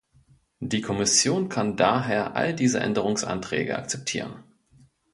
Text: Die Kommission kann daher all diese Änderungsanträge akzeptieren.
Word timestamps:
Die 0.61 0.81
Kommission 0.81 1.47
kann 1.47 1.77
daher 1.77 2.35
all 2.35 2.55
diese 2.55 2.79
Änderungsanträge 2.79 3.77
akzeptieren. 3.77 4.43